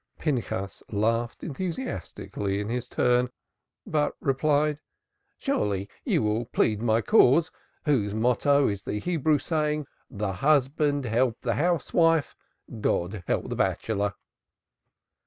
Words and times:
'"Pinchas 0.17 0.81
laughed 0.91 1.43
enthusiastically 1.43 2.59
in 2.59 2.69
his 2.69 2.89
turn, 2.89 3.29
but 3.85 4.15
replied: 4.19 4.79
"Surely 5.37 5.87
you 6.03 6.23
will 6.23 6.45
plead 6.45 6.81
my 6.81 7.01
cause, 7.01 7.51
you 7.85 7.93
whose 7.93 8.11
motto 8.15 8.67
is 8.67 8.81
the 8.81 8.97
Hebrew 8.99 9.37
saying 9.37 9.85
'the 10.09 10.33
husband 10.33 11.05
help 11.05 11.39
the 11.41 11.53
housewife, 11.53 12.35
God 12.79 13.23
help 13.27 13.49
the 13.49 13.55
bachelor.'" 13.55 14.15